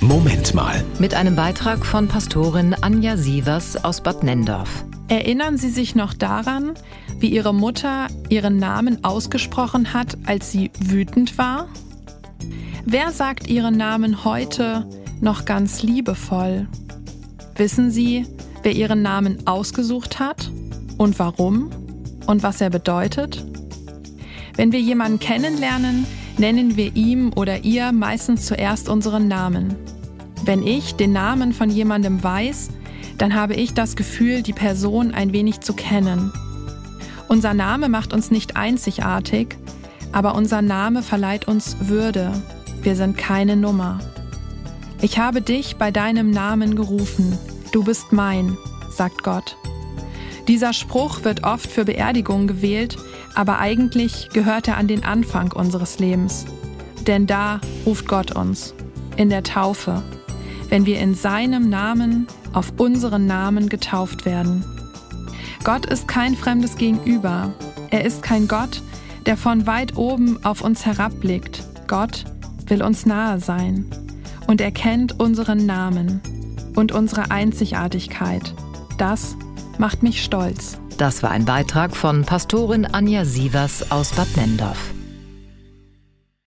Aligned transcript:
Moment 0.00 0.54
mal. 0.54 0.84
Mit 1.00 1.14
einem 1.14 1.34
Beitrag 1.34 1.84
von 1.84 2.06
Pastorin 2.06 2.74
Anja 2.80 3.16
Sievers 3.16 3.82
aus 3.84 4.00
Bad 4.00 4.22
Nendorf. 4.22 4.84
Erinnern 5.08 5.56
Sie 5.56 5.70
sich 5.70 5.96
noch 5.96 6.14
daran, 6.14 6.74
wie 7.18 7.28
Ihre 7.28 7.52
Mutter 7.52 8.06
Ihren 8.28 8.58
Namen 8.58 9.02
ausgesprochen 9.04 9.92
hat, 9.92 10.16
als 10.24 10.52
sie 10.52 10.70
wütend 10.78 11.36
war? 11.36 11.66
Wer 12.84 13.10
sagt 13.10 13.48
Ihren 13.48 13.76
Namen 13.76 14.24
heute 14.24 14.88
noch 15.20 15.44
ganz 15.44 15.82
liebevoll? 15.82 16.68
Wissen 17.56 17.90
Sie, 17.90 18.24
wer 18.62 18.72
Ihren 18.72 19.02
Namen 19.02 19.48
ausgesucht 19.48 20.20
hat 20.20 20.52
und 20.96 21.18
warum 21.18 21.70
und 22.26 22.44
was 22.44 22.60
er 22.60 22.70
bedeutet? 22.70 23.44
Wenn 24.54 24.70
wir 24.70 24.80
jemanden 24.80 25.18
kennenlernen, 25.18 26.06
nennen 26.38 26.76
wir 26.76 26.94
ihm 26.96 27.32
oder 27.34 27.64
ihr 27.64 27.92
meistens 27.92 28.46
zuerst 28.46 28.88
unseren 28.88 29.28
Namen. 29.28 29.74
Wenn 30.44 30.66
ich 30.66 30.94
den 30.94 31.12
Namen 31.12 31.52
von 31.52 31.70
jemandem 31.70 32.22
weiß, 32.22 32.70
dann 33.18 33.34
habe 33.34 33.54
ich 33.54 33.74
das 33.74 33.96
Gefühl, 33.96 34.42
die 34.42 34.52
Person 34.52 35.12
ein 35.12 35.32
wenig 35.32 35.60
zu 35.60 35.72
kennen. 35.74 36.32
Unser 37.28 37.52
Name 37.52 37.88
macht 37.88 38.12
uns 38.12 38.30
nicht 38.30 38.56
einzigartig, 38.56 39.56
aber 40.12 40.34
unser 40.34 40.62
Name 40.62 41.02
verleiht 41.02 41.48
uns 41.48 41.76
Würde. 41.80 42.32
Wir 42.82 42.96
sind 42.96 43.18
keine 43.18 43.56
Nummer. 43.56 43.98
Ich 45.02 45.18
habe 45.18 45.42
dich 45.42 45.76
bei 45.76 45.90
deinem 45.90 46.30
Namen 46.30 46.74
gerufen. 46.74 47.36
Du 47.72 47.84
bist 47.84 48.12
mein, 48.12 48.56
sagt 48.90 49.22
Gott. 49.22 49.56
Dieser 50.48 50.72
Spruch 50.72 51.24
wird 51.24 51.44
oft 51.44 51.70
für 51.70 51.84
Beerdigungen 51.84 52.46
gewählt, 52.46 52.96
aber 53.34 53.58
eigentlich 53.58 54.30
gehört 54.32 54.66
er 54.66 54.78
an 54.78 54.88
den 54.88 55.04
Anfang 55.04 55.52
unseres 55.52 55.98
Lebens. 55.98 56.46
Denn 57.06 57.26
da 57.26 57.60
ruft 57.84 58.08
Gott 58.08 58.34
uns, 58.34 58.74
in 59.16 59.28
der 59.28 59.42
Taufe, 59.42 60.02
wenn 60.70 60.86
wir 60.86 61.00
in 61.00 61.14
seinem 61.14 61.68
Namen 61.68 62.26
auf 62.54 62.72
unseren 62.78 63.26
Namen 63.26 63.68
getauft 63.68 64.24
werden. 64.24 64.64
Gott 65.64 65.84
ist 65.84 66.08
kein 66.08 66.34
fremdes 66.34 66.76
Gegenüber. 66.76 67.52
Er 67.90 68.06
ist 68.06 68.22
kein 68.22 68.48
Gott, 68.48 68.80
der 69.26 69.36
von 69.36 69.66
weit 69.66 69.98
oben 69.98 70.42
auf 70.44 70.62
uns 70.62 70.86
herabblickt. 70.86 71.62
Gott 71.88 72.24
will 72.66 72.82
uns 72.82 73.04
nahe 73.04 73.38
sein 73.38 73.84
und 74.46 74.62
er 74.62 74.70
kennt 74.70 75.20
unseren 75.20 75.66
Namen 75.66 76.22
und 76.74 76.92
unsere 76.92 77.30
Einzigartigkeit. 77.30 78.54
Das 78.96 79.36
macht 79.78 80.02
mich 80.02 80.22
stolz. 80.22 80.78
Das 80.98 81.22
war 81.22 81.30
ein 81.30 81.44
Beitrag 81.44 81.94
von 81.94 82.24
Pastorin 82.24 82.84
Anja 82.84 83.24
Sievers 83.24 83.90
aus 83.90 84.10
Bad 84.12 84.36
Nendorf. 84.36 84.78